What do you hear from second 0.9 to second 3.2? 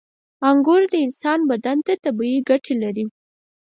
د انسان بدن ته طبیعي ګټې لري.